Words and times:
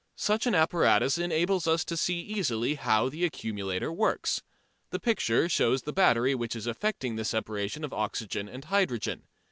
Such 0.17 0.47
an 0.47 0.55
apparatus 0.55 1.19
enables 1.19 1.67
us 1.67 1.85
to 1.85 1.95
see 1.95 2.19
easily 2.21 2.73
how 2.73 3.07
the 3.07 3.23
accumulator 3.23 3.93
works. 3.93 4.41
The 4.89 4.99
picture 4.99 5.47
shows 5.47 5.83
the 5.83 5.93
battery 5.93 6.33
which 6.33 6.55
is 6.55 6.65
effecting 6.65 7.17
the 7.17 7.23
separation 7.23 7.83
of 7.83 7.91
the 7.91 7.97
oxygen 7.97 8.49
and 8.49 8.65
hydrogen. 8.65 9.27